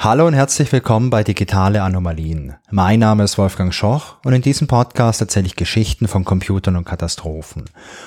[0.00, 2.54] Hallo und herzlich willkommen bei Digitale Anomalien.
[2.70, 6.84] Mein Name ist Wolfgang Schoch und in diesem Podcast erzähle ich Geschichten von Computern und
[6.84, 7.64] Katastrophen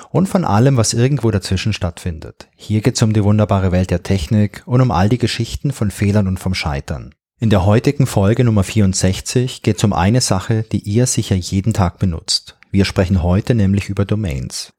[0.08, 2.48] und von allem, was irgendwo dazwischen stattfindet.
[2.56, 5.90] Hier geht es um die wunderbare Welt der Technik und um all die Geschichten von
[5.90, 7.14] Fehlern und vom Scheitern.
[7.38, 11.74] In der heutigen Folge Nummer 64 geht es um eine Sache, die ihr sicher jeden
[11.74, 12.56] Tag benutzt.
[12.70, 14.72] Wir sprechen heute nämlich über Domains.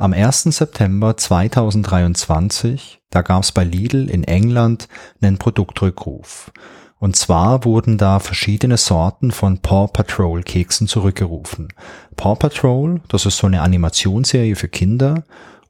[0.00, 0.44] Am 1.
[0.44, 4.88] September 2023, da gab es bei Lidl in England
[5.20, 6.52] einen Produktrückruf.
[6.98, 11.68] Und zwar wurden da verschiedene Sorten von Paw Patrol Keksen zurückgerufen.
[12.16, 15.24] Paw Patrol, das ist so eine Animationsserie für Kinder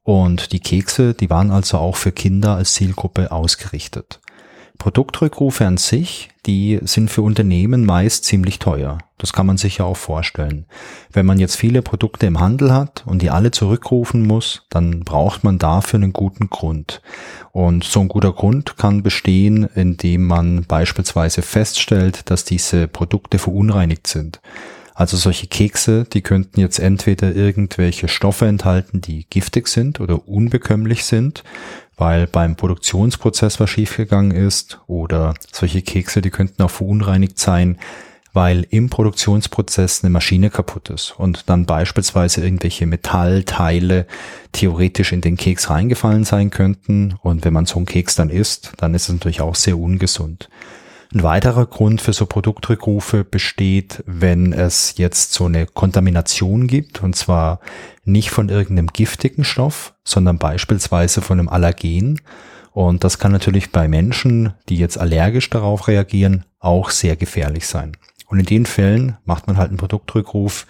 [0.04, 4.20] und die Kekse, die waren also auch für Kinder als Zielgruppe ausgerichtet.
[4.80, 8.98] Produktrückrufe an sich, die sind für Unternehmen meist ziemlich teuer.
[9.18, 10.64] Das kann man sich ja auch vorstellen.
[11.12, 15.44] Wenn man jetzt viele Produkte im Handel hat und die alle zurückrufen muss, dann braucht
[15.44, 17.02] man dafür einen guten Grund.
[17.52, 24.06] Und so ein guter Grund kann bestehen, indem man beispielsweise feststellt, dass diese Produkte verunreinigt
[24.06, 24.40] sind.
[24.94, 31.04] Also solche Kekse, die könnten jetzt entweder irgendwelche Stoffe enthalten, die giftig sind oder unbekömmlich
[31.04, 31.44] sind
[32.00, 37.78] weil beim Produktionsprozess was schiefgegangen ist oder solche Kekse, die könnten auch verunreinigt sein,
[38.32, 44.06] weil im Produktionsprozess eine Maschine kaputt ist und dann beispielsweise irgendwelche Metallteile
[44.52, 48.72] theoretisch in den Keks reingefallen sein könnten und wenn man so einen Keks dann isst,
[48.78, 50.48] dann ist es natürlich auch sehr ungesund.
[51.12, 57.16] Ein weiterer Grund für so Produktrückrufe besteht, wenn es jetzt so eine Kontamination gibt, und
[57.16, 57.58] zwar
[58.04, 62.20] nicht von irgendeinem giftigen Stoff, sondern beispielsweise von einem Allergen.
[62.70, 67.96] Und das kann natürlich bei Menschen, die jetzt allergisch darauf reagieren, auch sehr gefährlich sein.
[68.28, 70.68] Und in den Fällen macht man halt einen Produktrückruf,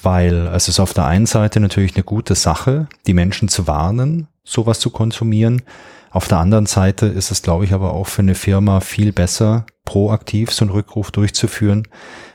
[0.00, 4.28] weil es ist auf der einen Seite natürlich eine gute Sache, die Menschen zu warnen,
[4.44, 5.62] sowas zu konsumieren.
[6.10, 9.66] Auf der anderen Seite ist es, glaube ich, aber auch für eine Firma viel besser,
[9.84, 11.88] proaktiv so einen Rückruf durchzuführen,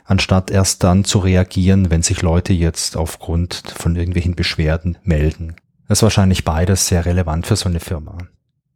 [0.05, 5.55] anstatt erst dann zu reagieren, wenn sich Leute jetzt aufgrund von irgendwelchen Beschwerden melden.
[5.87, 8.17] Das ist wahrscheinlich beides sehr relevant für so eine Firma.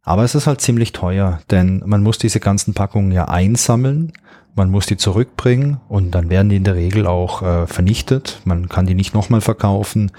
[0.02, 4.12] Aber es ist halt ziemlich teuer, denn man muss diese ganzen Packungen ja einsammeln,
[4.54, 8.40] man muss die zurückbringen und dann werden die in der Regel auch äh, vernichtet.
[8.44, 10.12] Man kann die nicht nochmal verkaufen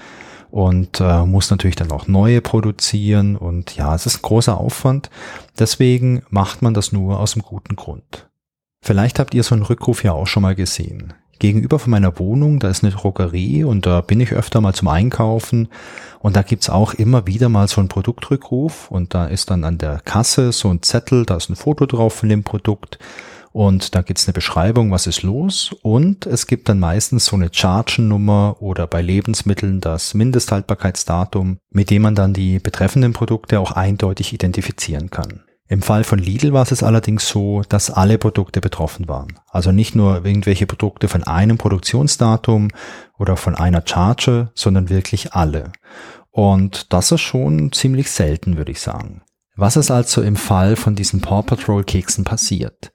[0.50, 5.10] und äh, muss natürlich dann auch neue produzieren und ja, es ist ein großer Aufwand.
[5.58, 8.28] Deswegen macht man das nur aus einem guten Grund.
[8.80, 11.14] Vielleicht habt ihr so einen Rückruf ja auch schon mal gesehen.
[11.38, 14.88] Gegenüber von meiner Wohnung, da ist eine Drogerie und da bin ich öfter mal zum
[14.88, 15.68] Einkaufen
[16.20, 19.78] und da gibt's auch immer wieder mal so einen Produktrückruf und da ist dann an
[19.78, 22.98] der Kasse so ein Zettel, da ist ein Foto drauf von dem Produkt
[23.54, 27.50] und da gibt's eine Beschreibung, was ist los und es gibt dann meistens so eine
[27.52, 34.32] Chargennummer oder bei Lebensmitteln das Mindesthaltbarkeitsdatum, mit dem man dann die betreffenden Produkte auch eindeutig
[34.32, 35.44] identifizieren kann.
[35.68, 39.38] Im Fall von Lidl war es allerdings so, dass alle Produkte betroffen waren.
[39.48, 42.70] Also nicht nur irgendwelche Produkte von einem Produktionsdatum
[43.18, 45.70] oder von einer Charge, sondern wirklich alle.
[46.32, 49.22] Und das ist schon ziemlich selten, würde ich sagen.
[49.56, 52.90] Was ist also im Fall von diesen Paw Patrol Keksen passiert?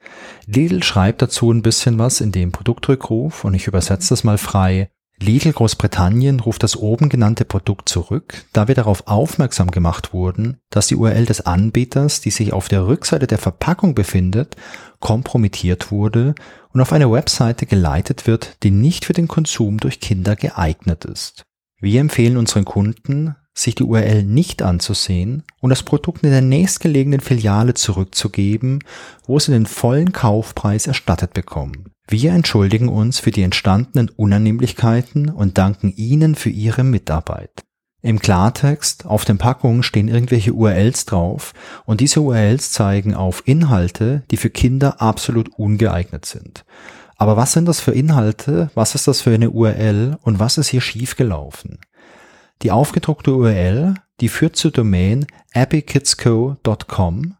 [0.46, 4.90] Lidl schreibt dazu ein bisschen was in dem Produktrückruf und ich übersetze das mal frei.
[5.18, 10.86] Lidl Großbritannien ruft das oben genannte Produkt zurück, da wir darauf aufmerksam gemacht wurden, dass
[10.86, 14.56] die URL des Anbieters, die sich auf der Rückseite der Verpackung befindet,
[14.98, 16.34] kompromittiert wurde
[16.72, 21.44] und auf eine Webseite geleitet wird, die nicht für den Konsum durch Kinder geeignet ist.
[21.80, 27.20] Wir empfehlen unseren Kunden, sich die URL nicht anzusehen und das Produkt in der nächstgelegenen
[27.20, 28.84] Filiale zurückzugeben,
[29.26, 31.92] wo sie den vollen Kaufpreis erstattet bekommen.
[32.08, 37.64] Wir entschuldigen uns für die entstandenen Unannehmlichkeiten und danken Ihnen für Ihre Mitarbeit.
[38.02, 41.52] Im Klartext, auf den Packungen stehen irgendwelche URLs drauf
[41.84, 46.64] und diese URLs zeigen auf Inhalte, die für Kinder absolut ungeeignet sind.
[47.16, 48.70] Aber was sind das für Inhalte?
[48.74, 50.16] Was ist das für eine URL?
[50.22, 51.78] Und was ist hier schiefgelaufen?
[52.62, 57.36] Die aufgedruckte URL, die führt zur Domain appykidsco.com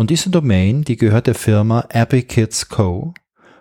[0.00, 3.12] und diese Domain, die gehört der Firma Appy Kids Co.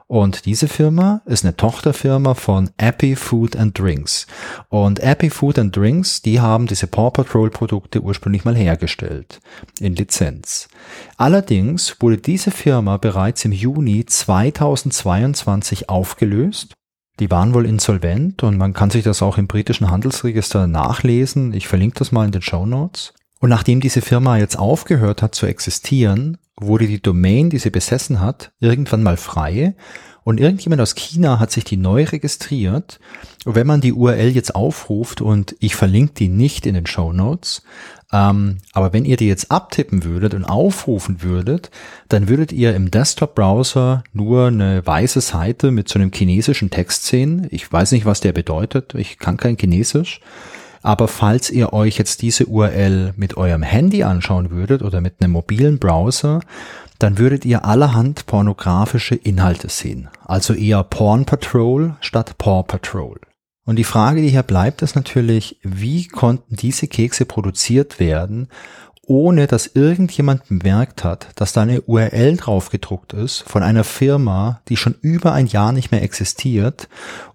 [0.08, 4.26] Und diese Firma ist eine Tochterfirma von Appy Food and Drinks.
[4.70, 9.42] Und Appy Food and Drinks, die haben diese Paw Patrol Produkte ursprünglich mal hergestellt.
[9.82, 10.70] In Lizenz.
[11.18, 16.74] Allerdings wurde diese Firma bereits im Juni 2022 aufgelöst
[17.20, 21.54] die waren wohl insolvent und man kann sich das auch im britischen Handelsregister nachlesen.
[21.54, 23.14] Ich verlinke das mal in den Show Notes.
[23.40, 28.20] Und nachdem diese Firma jetzt aufgehört hat zu existieren, wurde die Domain, die sie besessen
[28.20, 29.76] hat, irgendwann mal frei
[30.26, 33.00] Und irgendjemand aus China hat sich die neu registriert.
[33.46, 37.14] Und wenn man die URL jetzt aufruft und ich verlinke die nicht in den Show
[37.14, 37.64] Notes,
[38.12, 41.72] ähm, aber wenn ihr die jetzt abtippen würdet und aufrufen würdet,
[42.10, 47.48] dann würdet ihr im Desktop-Browser nur eine weiße Seite mit so einem chinesischen Text sehen.
[47.50, 48.94] Ich weiß nicht, was der bedeutet.
[48.96, 50.20] Ich kann kein Chinesisch.
[50.82, 55.34] Aber falls ihr euch jetzt diese URL mit eurem Handy anschauen würdet oder mit einem
[55.34, 56.40] mobilen Browser,
[57.00, 60.10] dann würdet ihr allerhand pornografische Inhalte sehen.
[60.26, 63.20] Also eher Porn Patrol statt Paw Patrol.
[63.66, 68.48] Und die Frage, die hier bleibt, ist natürlich, wie konnten diese Kekse produziert werden,
[69.10, 74.62] ohne dass irgendjemand bemerkt hat, dass da eine URL drauf gedruckt ist von einer Firma,
[74.70, 76.88] die schon über ein Jahr nicht mehr existiert.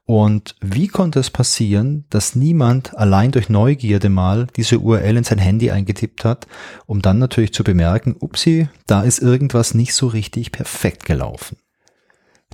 [0.06, 5.38] Und wie konnte es passieren, dass niemand allein durch Neugierde mal diese URL in sein
[5.38, 6.46] Handy eingetippt hat,
[6.86, 11.56] um dann natürlich zu bemerken, upsi, da ist irgendwas nicht so richtig perfekt gelaufen.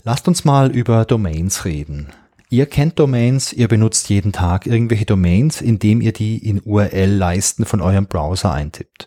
[0.02, 2.06] Lasst uns mal über Domains reden.
[2.52, 7.80] Ihr kennt Domains, ihr benutzt jeden Tag irgendwelche Domains, indem ihr die in URL-Leisten von
[7.80, 9.06] eurem Browser eintippt.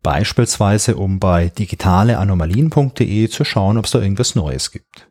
[0.00, 5.08] Beispielsweise, um bei digitaleanomalien.de zu schauen, ob es da irgendwas Neues gibt.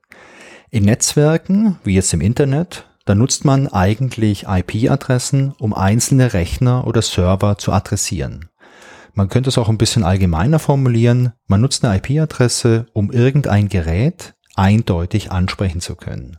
[0.69, 7.01] In Netzwerken, wie jetzt im Internet, da nutzt man eigentlich IP-Adressen, um einzelne Rechner oder
[7.01, 8.49] Server zu adressieren.
[9.13, 11.33] Man könnte es auch ein bisschen allgemeiner formulieren.
[11.47, 16.37] Man nutzt eine IP-Adresse, um irgendein Gerät eindeutig ansprechen zu können.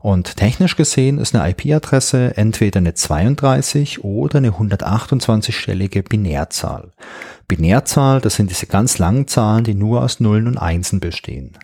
[0.00, 6.92] Und technisch gesehen ist eine IP-Adresse entweder eine 32 oder eine 128-stellige Binärzahl.
[7.48, 11.58] Binärzahl, das sind diese ganz langen Zahlen, die nur aus Nullen und Einsen bestehen.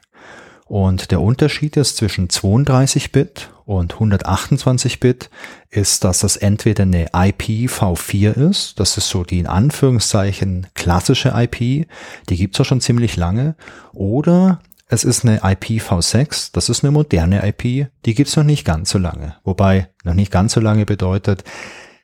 [0.66, 5.31] Und der Unterschied ist zwischen 32-Bit und 128-Bit
[5.70, 11.86] ist, dass das entweder eine IPv4 ist, das ist so die in Anführungszeichen klassische IP,
[12.28, 13.56] die gibt's auch schon ziemlich lange,
[13.92, 14.60] oder
[14.94, 18.99] es ist eine IPv6, das ist eine moderne IP, die gibt's noch nicht ganz so
[18.99, 19.37] lange.
[19.44, 21.44] Wobei noch nicht ganz so lange bedeutet,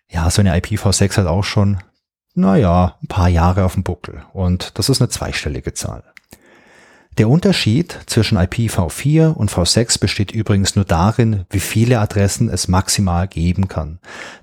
[0.08, 1.78] ja, so eine IPv6 hat auch schon,
[2.34, 4.22] naja, ein paar Jahre auf dem Buckel.
[4.32, 6.02] Und das ist eine zweistellige Zahl.
[7.20, 13.28] Der Unterschied zwischen IPv4 und V6 besteht übrigens nur darin, wie viele Adressen es maximal
[13.28, 13.98] geben kann.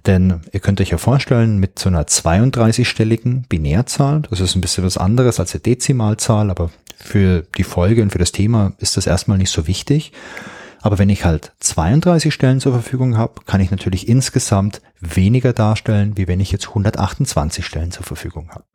[0.06, 4.83] Denn ihr könnt euch ja vorstellen, mit so einer 32-stelligen Binärzahl, das ist ein bisschen
[4.83, 9.07] was anderes als eine Dezimalzahl, aber für die Folge und für das Thema ist das
[9.07, 10.12] erstmal nicht so wichtig.
[10.83, 16.15] Aber wenn ich halt 32 Stellen zur Verfügung habe, kann ich natürlich insgesamt weniger darstellen,
[16.15, 18.65] wie wenn ich jetzt 128 Stellen zur Verfügung habe.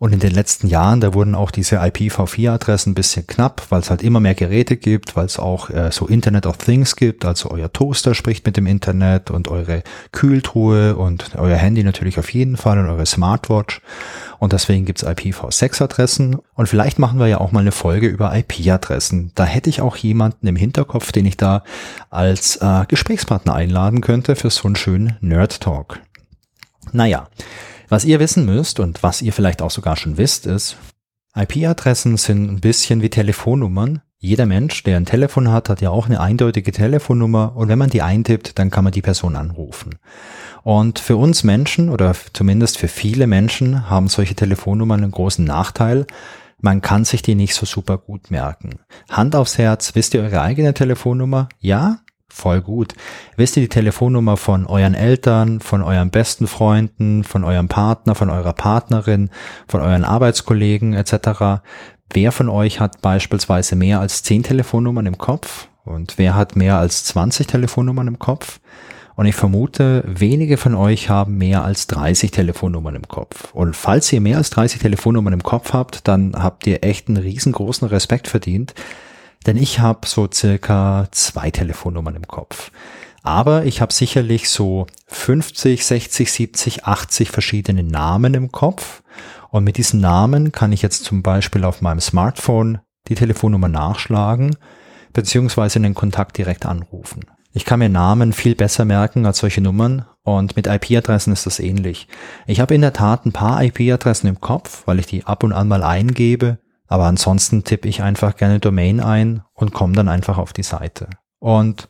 [0.00, 3.90] Und in den letzten Jahren, da wurden auch diese IPv4-Adressen ein bisschen knapp, weil es
[3.90, 7.50] halt immer mehr Geräte gibt, weil es auch äh, so Internet of Things gibt, also
[7.50, 12.56] euer Toaster spricht mit dem Internet und eure Kühltruhe und euer Handy natürlich auf jeden
[12.56, 13.80] Fall und eure Smartwatch.
[14.38, 16.36] Und deswegen gibt's IPv6-Adressen.
[16.54, 19.32] Und vielleicht machen wir ja auch mal eine Folge über IP-Adressen.
[19.34, 21.64] Da hätte ich auch jemanden im Hinterkopf, den ich da
[22.08, 25.98] als äh, Gesprächspartner einladen könnte für so einen schönen Nerd-Talk.
[26.92, 27.26] Naja.
[27.88, 30.76] Was ihr wissen müsst und was ihr vielleicht auch sogar schon wisst, ist,
[31.34, 34.02] IP-Adressen sind ein bisschen wie Telefonnummern.
[34.18, 37.88] Jeder Mensch, der ein Telefon hat, hat ja auch eine eindeutige Telefonnummer und wenn man
[37.88, 39.94] die eintippt, dann kann man die Person anrufen.
[40.64, 46.06] Und für uns Menschen oder zumindest für viele Menschen haben solche Telefonnummern einen großen Nachteil.
[46.60, 48.80] Man kann sich die nicht so super gut merken.
[49.08, 51.48] Hand aufs Herz, wisst ihr eure eigene Telefonnummer?
[51.60, 52.00] Ja?
[52.30, 52.94] Voll gut.
[53.36, 58.30] Wisst ihr die Telefonnummer von euren Eltern, von euren besten Freunden, von eurem Partner, von
[58.30, 59.30] eurer Partnerin,
[59.66, 61.62] von euren Arbeitskollegen etc.?
[62.10, 65.68] Wer von euch hat beispielsweise mehr als 10 Telefonnummern im Kopf?
[65.84, 68.60] Und wer hat mehr als 20 Telefonnummern im Kopf?
[69.18, 73.52] Und ich vermute, wenige von euch haben mehr als 30 Telefonnummern im Kopf.
[73.52, 77.16] Und falls ihr mehr als 30 Telefonnummern im Kopf habt, dann habt ihr echt einen
[77.16, 78.74] riesengroßen Respekt verdient,
[79.46, 82.70] denn ich habe so circa zwei Telefonnummern im Kopf.
[83.22, 89.02] Aber ich habe sicherlich so 50, 60, 70, 80 verschiedene Namen im Kopf.
[89.50, 94.56] Und mit diesen Namen kann ich jetzt zum Beispiel auf meinem Smartphone die Telefonnummer nachschlagen,
[95.12, 97.24] beziehungsweise den Kontakt direkt anrufen.
[97.52, 101.58] Ich kann mir Namen viel besser merken als solche Nummern und mit IP-Adressen ist das
[101.58, 102.06] ähnlich.
[102.46, 105.52] Ich habe in der Tat ein paar IP-Adressen im Kopf, weil ich die ab und
[105.52, 110.38] an mal eingebe aber ansonsten tippe ich einfach gerne Domain ein und komme dann einfach
[110.38, 111.08] auf die Seite.
[111.38, 111.88] Und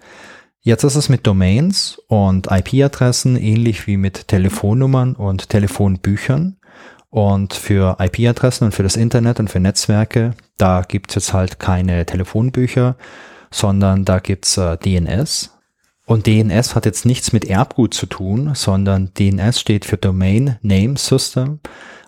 [0.60, 6.56] jetzt ist es mit Domains und IP-Adressen ähnlich wie mit Telefonnummern und Telefonbüchern.
[7.10, 12.04] Und für IP-Adressen und für das Internet und für Netzwerke, da gibt's jetzt halt keine
[12.04, 12.96] Telefonbücher,
[13.50, 15.54] sondern da gibt's äh, DNS.
[16.04, 20.98] Und DNS hat jetzt nichts mit Erbgut zu tun, sondern DNS steht für Domain Name
[20.98, 21.60] System.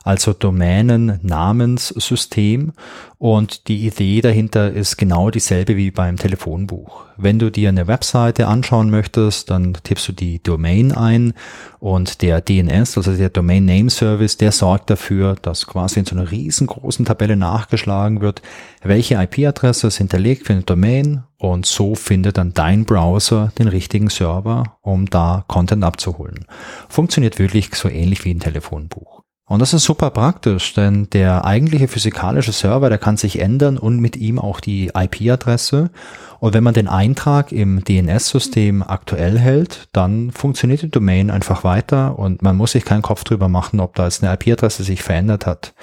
[0.05, 2.73] Also Domänen-Namenssystem.
[3.19, 7.05] Und die Idee dahinter ist genau dieselbe wie beim Telefonbuch.
[7.19, 11.35] Wenn du dir eine Webseite anschauen möchtest, dann tippst du die Domain ein
[11.79, 16.17] und der DNS, also der Domain Name Service, der sorgt dafür, dass quasi in so
[16.17, 18.41] einer riesengroßen Tabelle nachgeschlagen wird,
[18.83, 24.09] welche IP-Adresse ist hinterlegt für eine Domain und so findet dann dein Browser den richtigen
[24.09, 26.47] Server, um da Content abzuholen.
[26.89, 29.20] Funktioniert wirklich so ähnlich wie ein Telefonbuch.
[29.51, 33.99] Und das ist super praktisch, denn der eigentliche physikalische Server, der kann sich ändern und
[33.99, 35.91] mit ihm auch die IP-Adresse.
[36.39, 42.17] Und wenn man den Eintrag im DNS-System aktuell hält, dann funktioniert die Domain einfach weiter
[42.17, 45.47] und man muss sich keinen Kopf drüber machen, ob da jetzt eine IP-Adresse sich verändert
[45.47, 45.75] hat.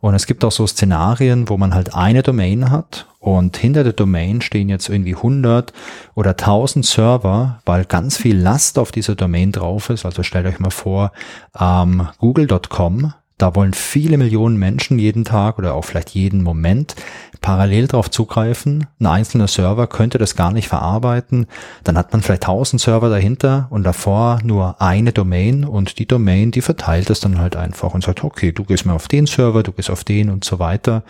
[0.00, 3.92] Und es gibt auch so Szenarien, wo man halt eine Domain hat und hinter der
[3.92, 5.72] Domain stehen jetzt irgendwie 100
[6.16, 10.04] oder 1000 Server, weil ganz viel Last auf dieser Domain drauf ist.
[10.04, 11.12] Also stellt euch mal vor,
[11.58, 16.94] ähm, google.com da wollen viele Millionen Menschen jeden Tag oder auch vielleicht jeden Moment
[17.40, 18.86] parallel drauf zugreifen.
[19.00, 21.46] Ein einzelner Server könnte das gar nicht verarbeiten.
[21.82, 26.52] Dann hat man vielleicht tausend Server dahinter und davor nur eine Domain und die Domain,
[26.52, 29.64] die verteilt es dann halt einfach und sagt, okay, du gehst mal auf den Server,
[29.64, 31.02] du gehst auf den und so weiter.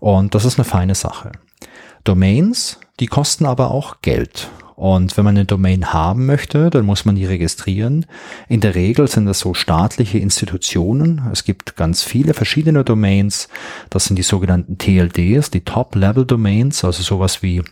[0.00, 1.32] Und das ist eine feine Sache.
[2.04, 4.50] Domains, die kosten aber auch Geld.
[4.76, 8.06] Und wenn man eine Domain haben möchte, dann muss man die registrieren.
[8.48, 11.22] In der Regel sind das so staatliche Institutionen.
[11.32, 13.48] Es gibt ganz viele verschiedene Domains.
[13.88, 17.62] Das sind die sogenannten TLDs, die Top-Level-Domains, also sowas wie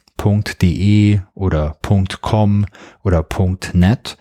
[0.63, 1.77] .de oder
[2.21, 2.67] .com
[3.03, 3.27] oder
[3.73, 4.17] .net.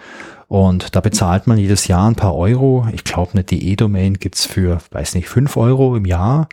[0.48, 2.86] Und da bezahlt man jedes Jahr ein paar Euro.
[2.92, 6.50] Ich glaube, eine DE-Domain gibt's für, weiß nicht, fünf Euro im Jahr.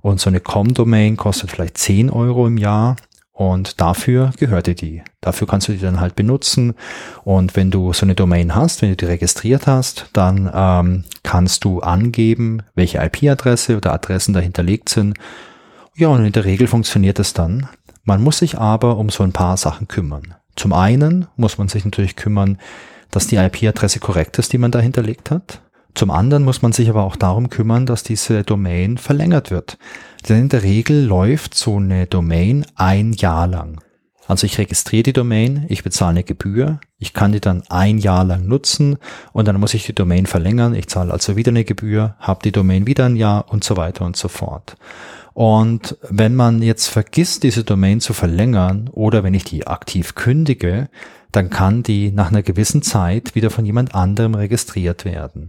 [0.00, 2.96] Und so eine Com-Domain kostet vielleicht zehn Euro im Jahr.
[3.32, 5.02] Und dafür gehört dir die.
[5.20, 6.74] Dafür kannst du die dann halt benutzen.
[7.22, 11.62] Und wenn du so eine Domain hast, wenn du die registriert hast, dann ähm, kannst
[11.64, 15.16] du angeben, welche IP-Adresse oder Adressen dahinterlegt sind.
[15.94, 17.68] Ja, und in der Regel funktioniert es dann.
[18.02, 20.34] Man muss sich aber um so ein paar Sachen kümmern.
[20.56, 22.58] Zum einen muss man sich natürlich kümmern,
[23.10, 25.60] dass die IP-Adresse korrekt ist, die man da hinterlegt hat.
[25.94, 29.78] Zum anderen muss man sich aber auch darum kümmern, dass diese Domain verlängert wird.
[30.28, 33.80] Denn in der Regel läuft so eine Domain ein Jahr lang.
[34.28, 38.24] Also ich registriere die Domain, ich bezahle eine Gebühr, ich kann die dann ein Jahr
[38.24, 38.98] lang nutzen
[39.32, 42.52] und dann muss ich die Domain verlängern, ich zahle also wieder eine Gebühr, habe die
[42.52, 44.76] Domain wieder ein Jahr und so weiter und so fort.
[45.32, 50.90] Und wenn man jetzt vergisst, diese Domain zu verlängern oder wenn ich die aktiv kündige,
[51.32, 55.48] dann kann die nach einer gewissen Zeit wieder von jemand anderem registriert werden.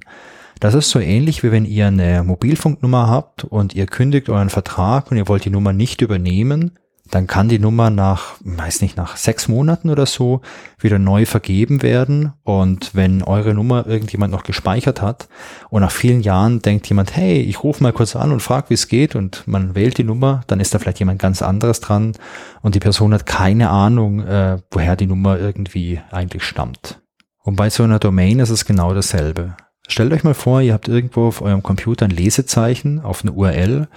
[0.60, 5.10] Das ist so ähnlich, wie wenn ihr eine Mobilfunknummer habt und ihr kündigt euren Vertrag
[5.10, 6.78] und ihr wollt die Nummer nicht übernehmen,
[7.12, 10.42] dann kann die Nummer nach, weiß nicht, nach sechs Monaten oder so
[10.80, 12.34] wieder neu vergeben werden.
[12.44, 15.28] Und wenn eure Nummer irgendjemand noch gespeichert hat
[15.70, 18.76] und nach vielen Jahren denkt jemand, hey, ich rufe mal kurz an und frage, wie
[18.76, 22.14] es geht und man wählt die Nummer, dann ist da vielleicht jemand ganz anderes dran
[22.62, 27.02] und die Person hat keine Ahnung, äh, woher die Nummer irgendwie eigentlich stammt.
[27.44, 29.56] Und bei so einer Domain ist es genau dasselbe.
[29.88, 33.88] Stellt euch mal vor, ihr habt irgendwo auf eurem Computer ein Lesezeichen auf eine URL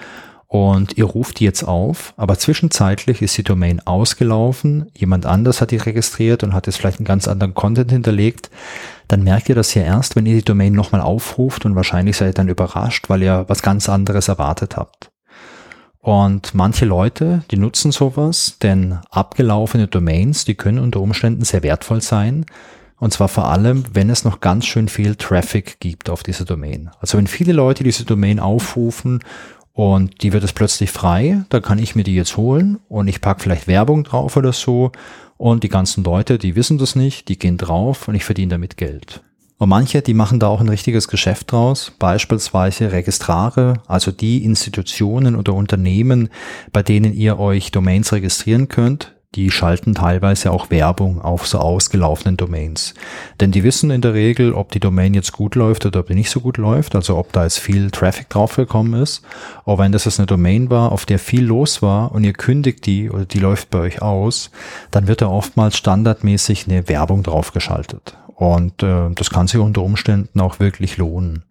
[0.53, 5.71] und ihr ruft die jetzt auf, aber zwischenzeitlich ist die Domain ausgelaufen, jemand anders hat
[5.71, 8.51] die registriert und hat jetzt vielleicht einen ganz anderen Content hinterlegt,
[9.09, 12.29] dann merkt ihr das ja erst, wenn ihr die Domain nochmal aufruft und wahrscheinlich seid
[12.29, 15.11] ihr dann überrascht, weil ihr was ganz anderes erwartet habt.
[16.01, 22.03] Und manche Leute, die nutzen sowas, denn abgelaufene Domains, die können unter Umständen sehr wertvoll
[22.03, 22.45] sein,
[22.99, 26.91] und zwar vor allem, wenn es noch ganz schön viel Traffic gibt auf dieser Domain.
[27.01, 29.21] Also wenn viele Leute diese Domain aufrufen
[29.73, 33.21] und die wird es plötzlich frei, dann kann ich mir die jetzt holen und ich
[33.21, 34.93] packe vielleicht Werbung drauf oder so.
[35.39, 38.77] Und die ganzen Leute, die wissen das nicht, die gehen drauf und ich verdiene damit
[38.77, 39.23] Geld.
[39.59, 45.37] Und manche, die machen da auch ein richtiges Geschäft draus, beispielsweise Registrare, also die Institutionen
[45.37, 46.29] oder Unternehmen,
[46.73, 52.37] bei denen ihr euch Domains registrieren könnt, die schalten teilweise auch Werbung auf so ausgelaufenen
[52.37, 52.95] Domains.
[53.41, 56.15] Denn die wissen in der Regel, ob die Domain jetzt gut läuft oder ob die
[56.15, 59.23] nicht so gut läuft, also ob da jetzt viel Traffic draufgekommen ist.
[59.65, 62.85] Aber wenn das jetzt eine Domain war, auf der viel los war und ihr kündigt
[62.85, 64.51] die oder die läuft bei euch aus,
[64.91, 68.17] dann wird da oftmals standardmäßig eine Werbung draufgeschaltet.
[68.35, 71.45] Und äh, das kann sich unter Umständen auch wirklich lohnen.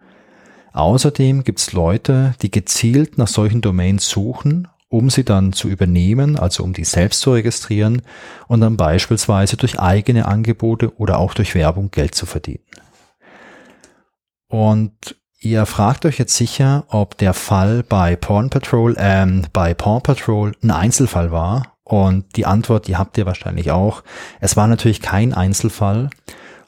[0.73, 6.37] Außerdem gibt es Leute, die gezielt nach solchen Domains suchen um sie dann zu übernehmen,
[6.37, 8.01] also um die selbst zu registrieren
[8.47, 12.65] und dann beispielsweise durch eigene Angebote oder auch durch Werbung Geld zu verdienen.
[14.49, 20.01] Und ihr fragt euch jetzt sicher, ob der Fall bei Porn Patrol, ähm, bei Paw
[20.01, 21.77] Patrol ein Einzelfall war.
[21.85, 24.03] Und die Antwort, die habt ihr wahrscheinlich auch.
[24.41, 26.09] Es war natürlich kein Einzelfall.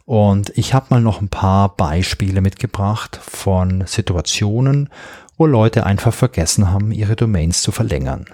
[0.05, 4.89] Und ich habe mal noch ein paar Beispiele mitgebracht von Situationen,
[5.37, 8.25] wo Leute einfach vergessen haben, ihre Domains zu verlängern.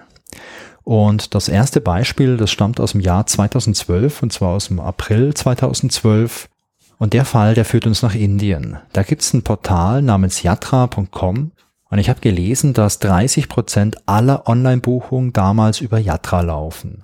[0.84, 5.34] Und das erste Beispiel, das stammt aus dem Jahr 2012 und zwar aus dem April
[5.34, 6.50] 2012.
[6.98, 8.78] Und der Fall, der führt uns nach Indien.
[8.92, 11.52] Da gibt es ein Portal namens yatra.com
[11.92, 17.02] und ich habe gelesen, dass 30 Prozent aller Online-Buchungen damals über Yatra laufen.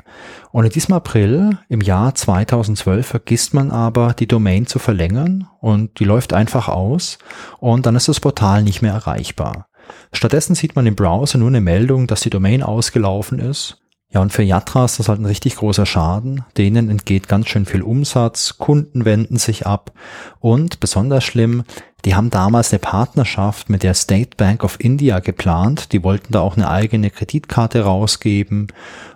[0.51, 5.99] Und in diesem April im Jahr 2012 vergisst man aber, die Domain zu verlängern und
[5.99, 7.17] die läuft einfach aus
[7.59, 9.67] und dann ist das Portal nicht mehr erreichbar.
[10.11, 13.77] Stattdessen sieht man im Browser nur eine Meldung, dass die Domain ausgelaufen ist
[14.15, 16.45] ja, und für Yatra ist das halt ein richtig großer Schaden.
[16.55, 19.91] Denen entgeht ganz schön viel Umsatz, Kunden wenden sich ab
[20.39, 21.65] und besonders schlimm,
[22.05, 25.91] die haben damals eine Partnerschaft mit der State Bank of India geplant.
[25.91, 28.67] Die wollten da auch eine eigene Kreditkarte rausgeben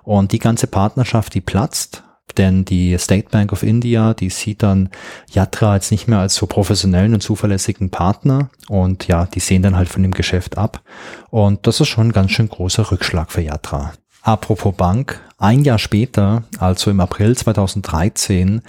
[0.03, 2.03] und die ganze Partnerschaft, die platzt.
[2.37, 4.89] Denn die State Bank of India, die sieht dann
[5.31, 9.75] Yatra als nicht mehr als so professionellen und zuverlässigen Partner und ja, die sehen dann
[9.75, 10.81] halt von dem Geschäft ab.
[11.29, 13.93] Und das ist schon ein ganz schön großer Rückschlag für Yatra.
[14.21, 18.61] Apropos Bank, ein Jahr später, also im April 2013,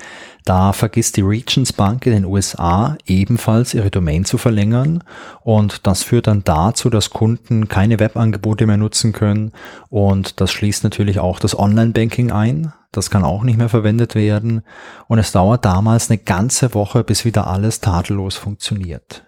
[0.44, 5.02] da vergisst die Regions Bank in den USA ebenfalls ihre Domain zu verlängern
[5.42, 9.50] und das führt dann dazu, dass Kunden keine Webangebote mehr nutzen können
[9.88, 12.72] und das schließt natürlich auch das Online-Banking ein.
[12.92, 14.62] Das kann auch nicht mehr verwendet werden
[15.06, 19.24] und es dauert damals eine ganze Woche, bis wieder alles tadellos funktioniert.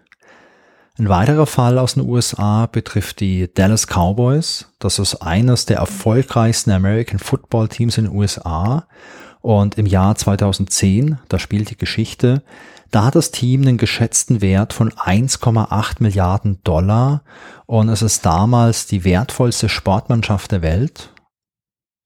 [0.99, 4.67] Ein weiterer Fall aus den USA betrifft die Dallas Cowboys.
[4.79, 8.87] Das ist eines der erfolgreichsten American Football Teams in den USA.
[9.41, 12.43] Und im Jahr 2010, da spielt die Geschichte,
[12.93, 17.23] da hat das Team einen geschätzten Wert von 1,8 Milliarden Dollar
[17.65, 21.11] und es ist damals die wertvollste Sportmannschaft der Welt.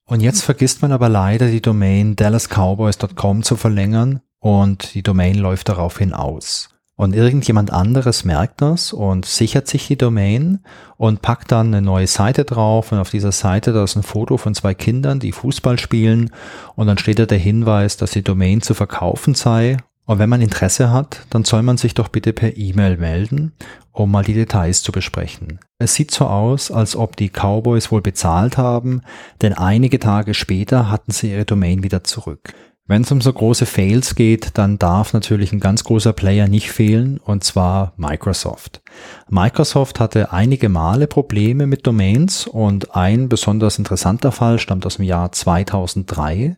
[0.09, 5.69] Und jetzt vergisst man aber leider die Domain dallascowboys.com zu verlängern und die Domain läuft
[5.69, 6.69] daraufhin aus.
[6.95, 10.61] Und irgendjemand anderes merkt das und sichert sich die Domain
[10.97, 14.39] und packt dann eine neue Seite drauf und auf dieser Seite da ist ein Foto
[14.39, 16.31] von zwei Kindern, die Fußball spielen
[16.77, 20.41] und dann steht da der Hinweis, dass die Domain zu verkaufen sei und wenn man
[20.41, 23.53] Interesse hat, dann soll man sich doch bitte per E-Mail melden,
[23.97, 25.59] um mal die Details zu besprechen.
[25.79, 29.01] Es sieht so aus, als ob die Cowboys wohl bezahlt haben,
[29.41, 32.53] denn einige Tage später hatten sie ihre Domain wieder zurück.
[32.89, 36.71] Wenn es um so große Fails geht, dann darf natürlich ein ganz großer Player nicht
[36.71, 38.81] fehlen, und zwar Microsoft.
[39.29, 45.07] Microsoft hatte einige Male Probleme mit Domains und ein besonders interessanter Fall stammt aus dem
[45.07, 46.57] Jahr 2003.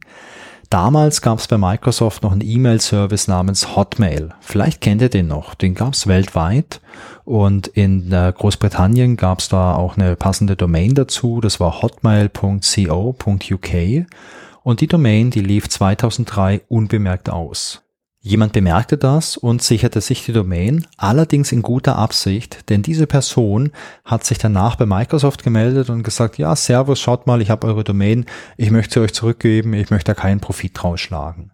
[0.71, 4.35] Damals gab es bei Microsoft noch einen E-Mail-Service namens Hotmail.
[4.41, 5.55] Vielleicht kennt ihr den noch.
[5.55, 6.83] Den gab es weltweit
[7.25, 11.41] und in äh, Großbritannien gab es da auch eine passende Domain dazu.
[11.41, 13.69] Das war hotmail.co.uk
[14.63, 17.83] und die Domain, die lief 2003 unbemerkt aus.
[18.29, 23.73] Jemand bemerkte das und sicherte sich die Domain, allerdings in guter Absicht, denn diese Person
[24.05, 27.85] hat sich danach bei Microsoft gemeldet und gesagt, ja, Servus, schaut mal, ich habe eure
[27.85, 28.27] Domain,
[28.59, 31.53] ich möchte sie euch zurückgeben, ich möchte da keinen Profit draus schlagen.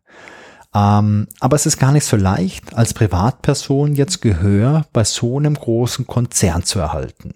[0.75, 5.55] Ähm, aber es ist gar nicht so leicht, als Privatperson jetzt Gehör bei so einem
[5.55, 7.35] großen Konzern zu erhalten.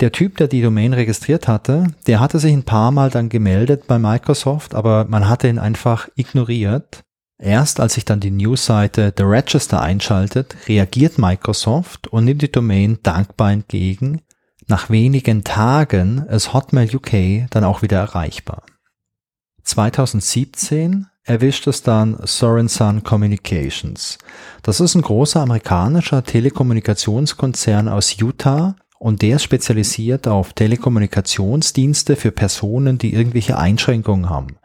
[0.00, 3.86] Der Typ, der die Domain registriert hatte, der hatte sich ein paar Mal dann gemeldet
[3.86, 7.02] bei Microsoft, aber man hatte ihn einfach ignoriert.
[7.42, 13.00] Erst als sich dann die Newsseite The Register einschaltet, reagiert Microsoft und nimmt die Domain
[13.02, 14.22] dankbar entgegen.
[14.68, 18.62] Nach wenigen Tagen ist Hotmail UK dann auch wieder erreichbar.
[19.64, 24.18] 2017 erwischt es dann Sorenson Communications.
[24.62, 32.30] Das ist ein großer amerikanischer Telekommunikationskonzern aus Utah, und der ist spezialisiert auf Telekommunikationsdienste für
[32.30, 34.58] Personen, die irgendwelche Einschränkungen haben.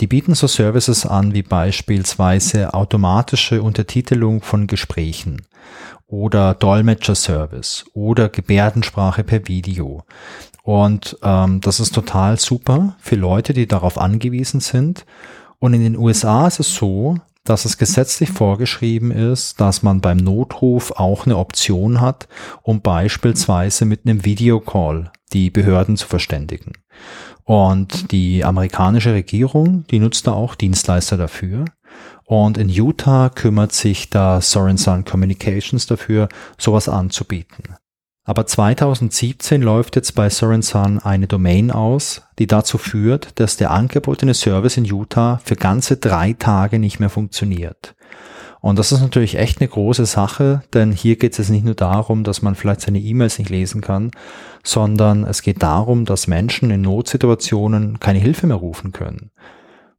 [0.00, 5.42] Die bieten so Services an wie beispielsweise automatische Untertitelung von Gesprächen
[6.06, 10.04] oder Dolmetscher-Service oder Gebärdensprache per Video.
[10.62, 15.04] Und ähm, das ist total super für Leute, die darauf angewiesen sind.
[15.58, 20.18] Und in den USA ist es so, dass es gesetzlich vorgeschrieben ist, dass man beim
[20.18, 22.28] Notruf auch eine Option hat,
[22.62, 26.72] um beispielsweise mit einem Videocall die Behörden zu verständigen.
[27.44, 31.64] Und die amerikanische Regierung, die nutzt da auch Dienstleister dafür.
[32.24, 37.76] Und in Utah kümmert sich da Sorenson Communications dafür, sowas anzubieten.
[38.24, 44.34] Aber 2017 läuft jetzt bei Sorenson eine Domain aus, die dazu führt, dass der angebotene
[44.34, 47.96] Service in Utah für ganze drei Tage nicht mehr funktioniert.
[48.60, 52.22] Und das ist natürlich echt eine große Sache, denn hier geht es nicht nur darum,
[52.22, 54.12] dass man vielleicht seine E-Mails nicht lesen kann,
[54.62, 59.32] sondern es geht darum, dass Menschen in Notsituationen keine Hilfe mehr rufen können.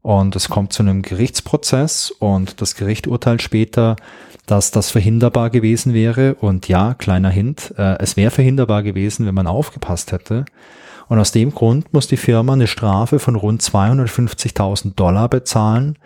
[0.01, 3.95] und es kommt zu einem Gerichtsprozess und das Gericht urteilt später,
[4.45, 6.35] dass das verhinderbar gewesen wäre.
[6.35, 10.45] Und ja, kleiner Hint, äh, es wäre verhinderbar gewesen, wenn man aufgepasst hätte.
[11.07, 15.97] Und aus dem Grund muss die Firma eine Strafe von rund 250.000 Dollar bezahlen.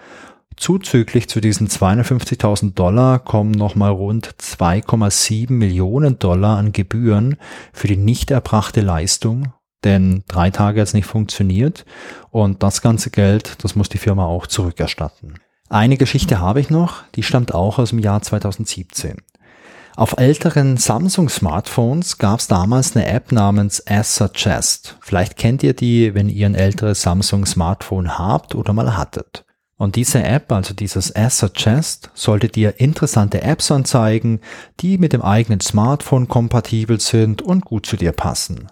[0.56, 7.38] Zuzüglich zu diesen 250.000 Dollar kommen nochmal rund 2,7 Millionen Dollar an Gebühren
[7.74, 11.86] für die nicht erbrachte Leistung denn drei Tage hat es nicht funktioniert
[12.32, 15.36] und das ganze Geld, das muss die Firma auch zurückerstatten.
[15.70, 19.18] Eine Geschichte habe ich noch, die stammt auch aus dem Jahr 2017.
[19.98, 24.24] Auf älteren Samsung-Smartphones gab es damals eine App namens As.
[25.02, 29.44] Vielleicht kennt ihr die, wenn ihr ein älteres Samsung-Smartphone habt oder mal hattet.
[29.76, 31.46] Und diese App, also dieses As
[32.14, 34.40] sollte dir interessante Apps anzeigen,
[34.80, 38.70] die mit dem eigenen Smartphone kompatibel sind und gut zu dir passen.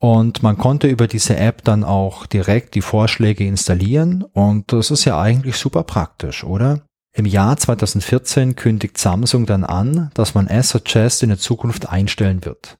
[0.00, 5.04] Und man konnte über diese App dann auch direkt die Vorschläge installieren und das ist
[5.04, 6.80] ja eigentlich super praktisch, oder?
[7.12, 12.78] Im Jahr 2014 kündigt Samsung dann an, dass man S-Suggest in der Zukunft einstellen wird.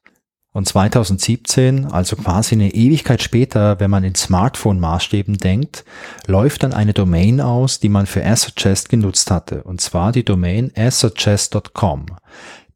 [0.51, 5.85] Und 2017, also quasi eine Ewigkeit später, wenn man in Smartphone-Maßstäben denkt,
[6.25, 10.71] läuft dann eine Domain aus, die man für S-Suggest genutzt hatte, und zwar die Domain
[10.75, 12.07] ssuggest.com.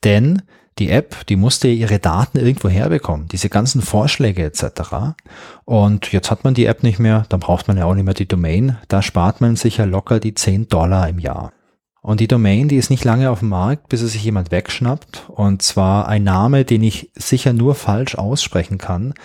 [0.03, 0.43] Denn
[0.77, 5.15] die App, die musste ihre Daten irgendwo herbekommen, diese ganzen Vorschläge etc.
[5.63, 8.13] Und jetzt hat man die App nicht mehr, dann braucht man ja auch nicht mehr
[8.13, 11.53] die Domain, da spart man sich ja locker die 10 Dollar im Jahr.
[12.01, 15.23] Und die Domain, die ist nicht lange auf dem Markt, bis es sich jemand wegschnappt.
[15.27, 19.15] Und zwar ein Name, den ich sicher nur falsch aussprechen kann.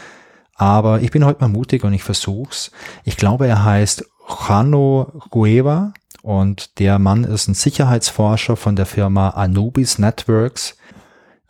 [0.55, 2.71] Aber ich bin heute mal mutig und ich versuch's.
[3.05, 4.07] Ich glaube, er heißt
[4.49, 10.79] Jano Gueva und der Mann ist ein Sicherheitsforscher von der Firma Anubis Networks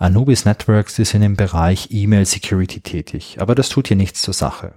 [0.00, 4.32] Anubis Networks ist in dem Bereich E-Mail Security tätig, aber das tut hier nichts zur
[4.32, 4.72] Sache.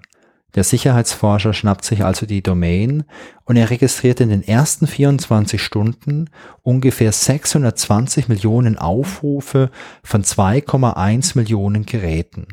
[0.55, 3.05] Der Sicherheitsforscher schnappt sich also die Domain
[3.45, 6.29] und er registriert in den ersten 24 Stunden
[6.61, 9.71] ungefähr 620 Millionen Aufrufe
[10.03, 12.47] von 2,1 Millionen Geräten.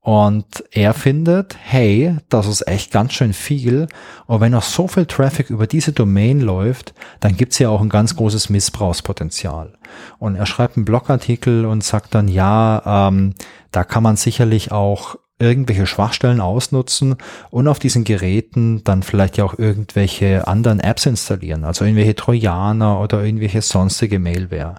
[0.00, 3.86] Und er findet, hey, das ist echt ganz schön viel.
[4.26, 7.88] Und wenn noch so viel Traffic über diese Domain läuft, dann gibt's ja auch ein
[7.88, 9.74] ganz großes Missbrauchspotenzial.
[10.18, 13.34] Und er schreibt einen Blogartikel und sagt dann, ja, ähm,
[13.70, 17.16] da kann man sicherlich auch irgendwelche Schwachstellen ausnutzen
[17.50, 23.00] und auf diesen Geräten dann vielleicht ja auch irgendwelche anderen Apps installieren, also irgendwelche Trojaner
[23.00, 24.76] oder irgendwelche sonstige Mailware.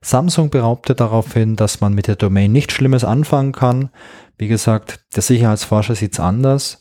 [0.00, 3.90] Samsung behauptet daraufhin, dass man mit der Domain nichts Schlimmes anfangen kann.
[4.38, 6.80] Wie gesagt, der Sicherheitsforscher sieht's anders.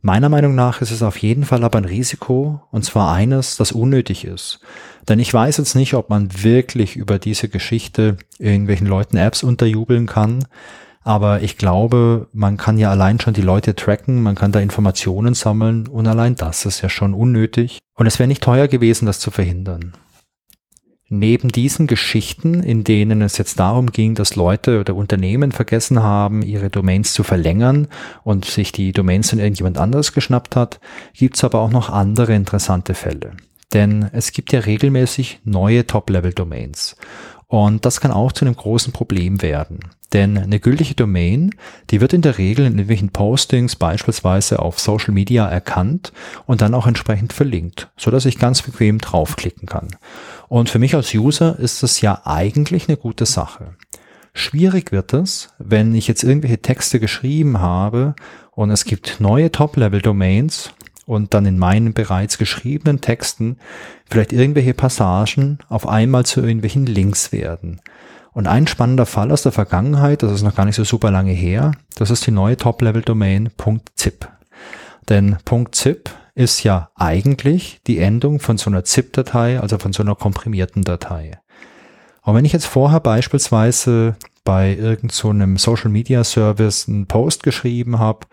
[0.00, 3.72] Meiner Meinung nach ist es auf jeden Fall aber ein Risiko, und zwar eines, das
[3.72, 4.60] unnötig ist.
[5.08, 10.06] Denn ich weiß jetzt nicht, ob man wirklich über diese Geschichte irgendwelchen Leuten Apps unterjubeln
[10.06, 10.44] kann.
[11.04, 15.34] Aber ich glaube, man kann ja allein schon die Leute tracken, man kann da Informationen
[15.34, 17.78] sammeln und allein das ist ja schon unnötig.
[17.94, 19.92] Und es wäre nicht teuer gewesen, das zu verhindern.
[21.10, 26.40] Neben diesen Geschichten, in denen es jetzt darum ging, dass Leute oder Unternehmen vergessen haben,
[26.40, 27.88] ihre Domains zu verlängern
[28.24, 30.80] und sich die Domains von irgendjemand anderes geschnappt hat,
[31.12, 33.32] gibt es aber auch noch andere interessante Fälle.
[33.74, 36.96] Denn es gibt ja regelmäßig neue Top-Level-Domains.
[37.46, 39.80] Und das kann auch zu einem großen Problem werden.
[40.12, 41.50] Denn eine gültige Domain,
[41.90, 46.12] die wird in der Regel in irgendwelchen Postings beispielsweise auf Social Media erkannt
[46.46, 49.88] und dann auch entsprechend verlinkt, so dass ich ganz bequem draufklicken kann.
[50.48, 53.74] Und für mich als User ist das ja eigentlich eine gute Sache.
[54.34, 58.14] Schwierig wird es, wenn ich jetzt irgendwelche Texte geschrieben habe
[58.52, 60.70] und es gibt neue Top-Level-Domains
[61.06, 63.58] und dann in meinen bereits geschriebenen Texten
[64.08, 67.80] vielleicht irgendwelche Passagen auf einmal zu irgendwelchen Links werden.
[68.32, 71.32] Und ein spannender Fall aus der Vergangenheit, das ist noch gar nicht so super lange
[71.32, 73.50] her, das ist die neue Top-Level-Domain
[73.94, 74.28] .zip.
[75.08, 75.36] Denn
[75.70, 80.82] .zip ist ja eigentlich die Endung von so einer ZIP-Datei, also von so einer komprimierten
[80.82, 81.38] Datei.
[82.22, 87.98] Und wenn ich jetzt vorher beispielsweise bei irgendeinem so Social Media Service einen Post geschrieben
[87.98, 88.26] habe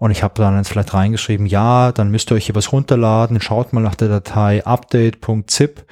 [0.00, 3.38] und ich habe dann jetzt vielleicht reingeschrieben, ja, dann müsst ihr euch hier was runterladen,
[3.42, 5.84] schaut mal nach der Datei update.zip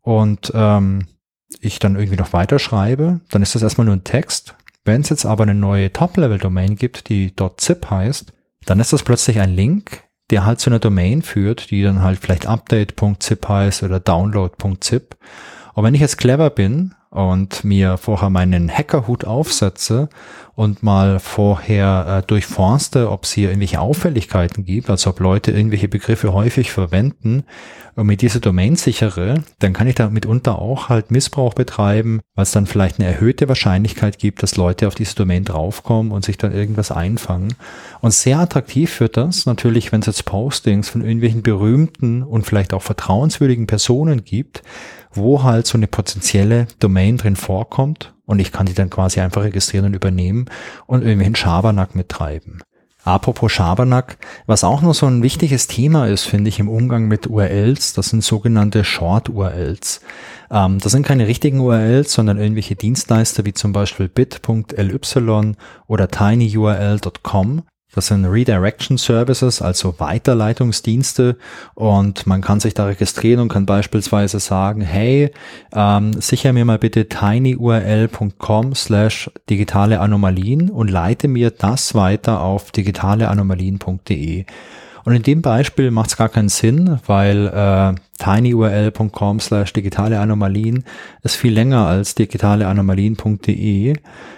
[0.00, 1.06] und ähm,
[1.60, 4.54] ich dann irgendwie noch weiterschreibe, dann ist das erstmal nur ein Text.
[4.86, 8.32] Wenn es jetzt aber eine neue Top-Level-Domain gibt, die .zip heißt,
[8.64, 12.20] dann ist das plötzlich ein Link, der halt zu einer Domain führt, die dann halt
[12.20, 15.14] vielleicht update.zip heißt oder download.zip.
[15.74, 20.08] Und wenn ich jetzt clever bin und mir vorher meinen Hackerhut aufsetze
[20.54, 25.88] und mal vorher äh, durchforste, ob es hier irgendwelche Auffälligkeiten gibt, also ob Leute irgendwelche
[25.88, 27.44] Begriffe häufig verwenden
[27.96, 32.44] und mir diese Domain sichere, dann kann ich da mitunter auch halt Missbrauch betreiben, weil
[32.44, 36.38] es dann vielleicht eine erhöhte Wahrscheinlichkeit gibt, dass Leute auf diese Domain draufkommen und sich
[36.38, 37.54] dann irgendwas einfangen.
[38.00, 42.72] Und sehr attraktiv wird das natürlich, wenn es jetzt Postings von irgendwelchen berühmten und vielleicht
[42.72, 44.62] auch vertrauenswürdigen Personen gibt,
[45.14, 49.42] wo halt so eine potenzielle Domain drin vorkommt und ich kann die dann quasi einfach
[49.42, 50.46] registrieren und übernehmen
[50.86, 52.62] und irgendwelchen Schabernack mittreiben.
[53.04, 57.26] Apropos Schabernack, was auch noch so ein wichtiges Thema ist, finde ich, im Umgang mit
[57.26, 60.02] URLs, das sind sogenannte Short-URLs.
[60.52, 65.54] Ähm, das sind keine richtigen URLs, sondern irgendwelche Dienstleister wie zum Beispiel bit.ly
[65.88, 67.62] oder tinyurl.com,
[67.94, 71.36] das sind Redirection Services, also Weiterleitungsdienste
[71.74, 75.30] und man kann sich da registrieren und kann beispielsweise sagen, hey,
[75.74, 82.72] ähm, sicher mir mal bitte tinyurl.com slash digitale Anomalien und leite mir das weiter auf
[82.72, 84.46] digitaleanomalien.de.
[85.04, 90.84] Und in dem Beispiel macht es gar keinen Sinn, weil äh, tinyurl.com slash digitale Anomalien
[91.22, 93.94] ist viel länger als digitaleanomalien.de,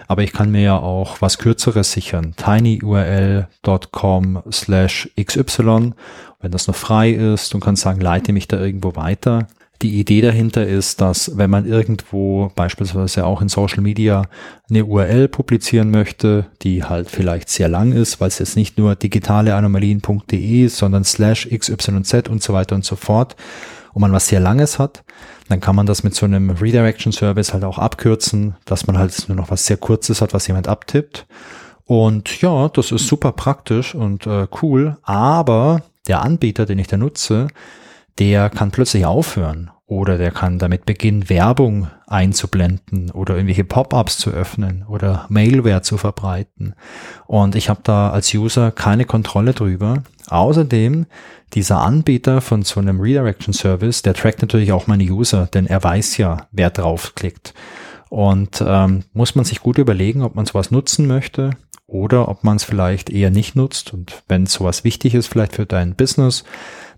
[0.08, 2.34] aber ich kann mir ja auch was Kürzeres sichern.
[2.36, 5.92] tinyurl.com slash xy,
[6.40, 9.46] wenn das noch frei ist und kann sagen, leite mich da irgendwo weiter.
[9.82, 14.22] Die Idee dahinter ist, dass wenn man irgendwo beispielsweise auch in Social Media
[14.70, 18.94] eine URL publizieren möchte, die halt vielleicht sehr lang ist, weil es jetzt nicht nur
[18.94, 23.36] digitaleanomalien.de sondern slash xyz und so weiter und so fort,
[23.94, 25.04] und man was sehr Langes hat,
[25.48, 29.28] dann kann man das mit so einem Redirection Service halt auch abkürzen, dass man halt
[29.28, 31.26] nur noch was sehr Kurzes hat, was jemand abtippt.
[31.86, 36.96] Und ja, das ist super praktisch und äh, cool, aber der Anbieter, den ich da
[36.96, 37.48] nutze,
[38.18, 44.30] der kann plötzlich aufhören oder der kann damit beginnen, Werbung einzublenden oder irgendwelche Pop-ups zu
[44.30, 46.74] öffnen oder Mailware zu verbreiten.
[47.26, 50.02] Und ich habe da als User keine Kontrolle drüber.
[50.28, 51.06] Außerdem,
[51.52, 55.82] dieser Anbieter von so einem Redirection Service, der trackt natürlich auch meine User, denn er
[55.82, 57.52] weiß ja, wer draufklickt.
[58.08, 61.50] Und ähm, muss man sich gut überlegen, ob man sowas nutzen möchte
[61.86, 63.92] oder ob man es vielleicht eher nicht nutzt.
[63.92, 66.44] Und wenn sowas wichtig ist, vielleicht für dein Business,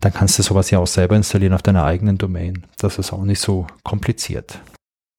[0.01, 2.67] dann kannst du sowas ja auch selber installieren auf deiner eigenen Domain.
[2.79, 4.61] Das ist auch nicht so kompliziert.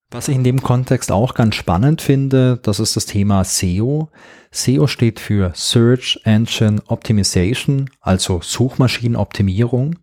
[0.09, 4.09] Was ich in dem Kontext auch ganz spannend finde, das ist das Thema SEO.
[4.51, 9.97] SEO steht für Search Engine Optimization, also Suchmaschinenoptimierung.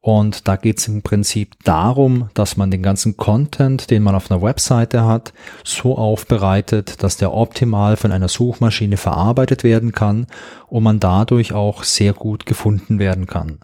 [0.00, 4.28] Und da geht es im Prinzip darum, dass man den ganzen Content, den man auf
[4.28, 5.32] einer Webseite hat,
[5.62, 10.26] so aufbereitet, dass der optimal von einer Suchmaschine verarbeitet werden kann
[10.66, 13.60] und man dadurch auch sehr gut gefunden werden kann.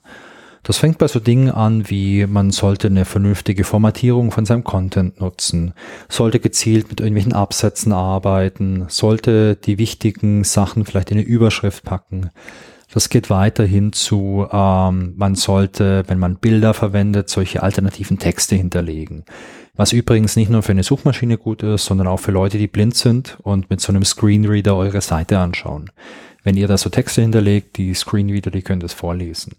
[0.62, 5.20] Das fängt bei so Dingen an, wie man sollte eine vernünftige Formatierung von seinem Content
[5.20, 5.72] nutzen,
[6.08, 12.30] sollte gezielt mit irgendwelchen Absätzen arbeiten, sollte die wichtigen Sachen vielleicht in eine Überschrift packen,
[12.92, 19.24] das geht weiterhin zu, ähm, man sollte, wenn man Bilder verwendet, solche alternativen Texte hinterlegen.
[19.76, 22.96] Was übrigens nicht nur für eine Suchmaschine gut ist, sondern auch für Leute, die blind
[22.96, 25.90] sind und mit so einem Screenreader eure Seite anschauen.
[26.42, 29.52] Wenn ihr da so Texte hinterlegt, die Screenreader, die können das vorlesen.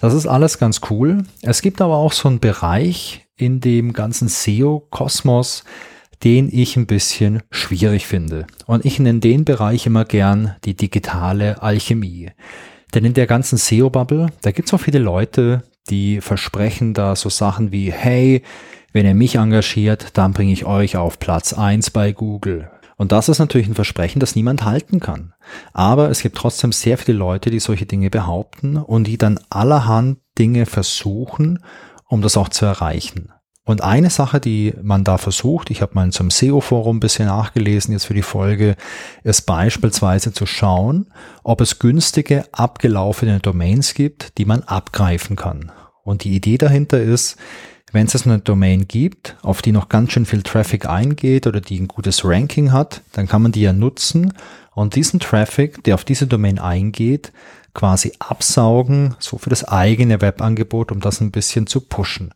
[0.00, 1.24] Das ist alles ganz cool.
[1.42, 5.64] Es gibt aber auch so einen Bereich in dem ganzen SEO-Kosmos,
[6.24, 8.46] den ich ein bisschen schwierig finde.
[8.66, 12.30] Und ich nenne den Bereich immer gern die digitale Alchemie.
[12.94, 17.28] Denn in der ganzen SEO-Bubble, da gibt es auch viele Leute, die versprechen da so
[17.28, 18.42] Sachen wie, hey,
[18.92, 22.70] wenn ihr mich engagiert, dann bringe ich euch auf Platz eins bei Google.
[23.00, 25.32] Und das ist natürlich ein Versprechen, das niemand halten kann.
[25.72, 30.18] Aber es gibt trotzdem sehr viele Leute, die solche Dinge behaupten und die dann allerhand
[30.38, 31.60] Dinge versuchen,
[32.08, 33.32] um das auch zu erreichen.
[33.64, 37.92] Und eine Sache, die man da versucht, ich habe mal zum SEO-Forum ein bisschen nachgelesen
[37.92, 38.76] jetzt für die Folge,
[39.24, 41.10] ist beispielsweise zu schauen,
[41.42, 45.72] ob es günstige, abgelaufene Domains gibt, die man abgreifen kann.
[46.04, 47.38] Und die Idee dahinter ist,
[47.92, 51.80] wenn es eine Domain gibt, auf die noch ganz schön viel Traffic eingeht oder die
[51.80, 54.32] ein gutes Ranking hat, dann kann man die ja nutzen
[54.74, 57.32] und diesen Traffic, der auf diese Domain eingeht,
[57.74, 62.32] quasi absaugen, so für das eigene Webangebot, um das ein bisschen zu pushen.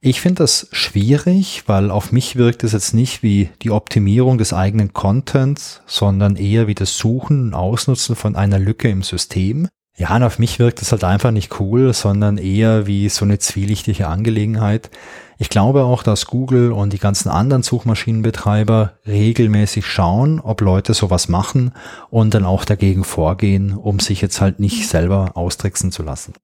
[0.00, 4.52] Ich finde das schwierig, weil auf mich wirkt es jetzt nicht wie die Optimierung des
[4.52, 9.68] eigenen Contents, sondern eher wie das Suchen und Ausnutzen von einer Lücke im System.
[9.98, 13.40] Ja, und auf mich wirkt es halt einfach nicht cool, sondern eher wie so eine
[13.40, 14.90] zwielichtige Angelegenheit.
[15.38, 21.28] Ich glaube auch, dass Google und die ganzen anderen Suchmaschinenbetreiber regelmäßig schauen, ob Leute sowas
[21.28, 21.72] machen
[22.10, 26.34] und dann auch dagegen vorgehen, um sich jetzt halt nicht selber austricksen zu lassen.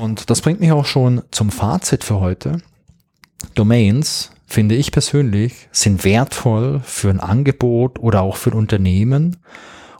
[0.00, 2.62] Und das bringt mich auch schon zum Fazit für heute.
[3.54, 9.36] Domains finde ich persönlich, sind wertvoll für ein Angebot oder auch für ein Unternehmen.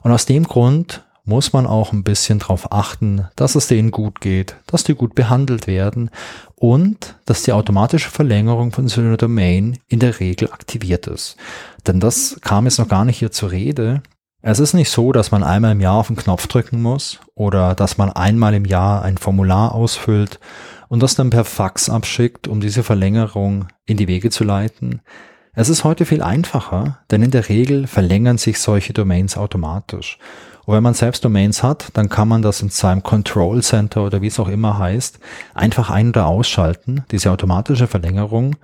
[0.01, 4.19] Und aus dem Grund muss man auch ein bisschen darauf achten, dass es denen gut
[4.19, 6.09] geht, dass die gut behandelt werden
[6.55, 11.37] und dass die automatische Verlängerung von so einer Domain in der Regel aktiviert ist.
[11.87, 14.03] Denn das kam jetzt noch gar nicht hier zur Rede.
[14.41, 17.75] Es ist nicht so, dass man einmal im Jahr auf den Knopf drücken muss oder
[17.75, 20.41] dass man einmal im Jahr ein Formular ausfüllt
[20.89, 25.01] und das dann per Fax abschickt, um diese Verlängerung in die Wege zu leiten.
[25.53, 30.17] Es ist heute viel einfacher, denn in der Regel verlängern sich solche Domains automatisch.
[30.65, 34.21] Und wenn man selbst Domains hat, dann kann man das in seinem Control Center oder
[34.21, 35.19] wie es auch immer heißt,
[35.53, 38.55] einfach ein- oder ausschalten, diese automatische Verlängerung.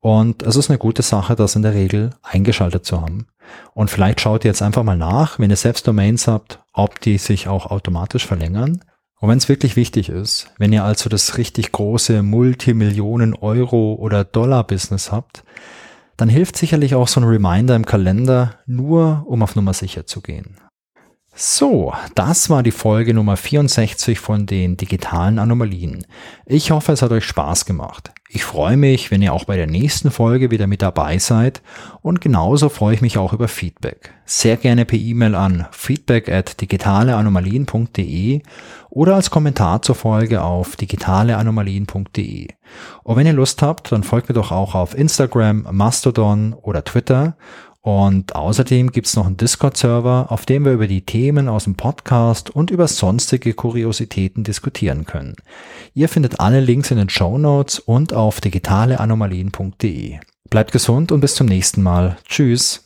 [0.00, 3.26] Und es ist eine gute Sache, das in der Regel eingeschaltet zu haben.
[3.74, 7.18] Und vielleicht schaut ihr jetzt einfach mal nach, wenn ihr selbst Domains habt, ob die
[7.18, 8.80] sich auch automatisch verlängern.
[9.18, 14.24] Und wenn es wirklich wichtig ist, wenn ihr also das richtig große Multimillionen Euro oder
[14.24, 15.44] Dollar Business habt,
[16.16, 20.22] dann hilft sicherlich auch so ein Reminder im Kalender, nur um auf Nummer sicher zu
[20.22, 20.56] gehen.
[21.42, 26.04] So, das war die Folge Nummer 64 von den digitalen Anomalien.
[26.44, 28.12] Ich hoffe, es hat euch Spaß gemacht.
[28.28, 31.62] Ich freue mich, wenn ihr auch bei der nächsten Folge wieder mit dabei seid
[32.02, 34.12] und genauso freue ich mich auch über Feedback.
[34.26, 38.42] Sehr gerne per E-Mail an feedback at digitaleanomalien.de
[38.90, 42.48] oder als Kommentar zur Folge auf digitaleanomalien.de.
[43.02, 47.36] Und wenn ihr Lust habt, dann folgt mir doch auch auf Instagram, Mastodon oder Twitter
[47.82, 52.50] und außerdem gibt's noch einen Discord-Server, auf dem wir über die Themen aus dem Podcast
[52.50, 55.36] und über sonstige Kuriositäten diskutieren können.
[55.94, 60.18] Ihr findet alle Links in den Show Notes und auf digitaleanomalien.de.
[60.50, 62.18] Bleibt gesund und bis zum nächsten Mal.
[62.28, 62.84] Tschüss.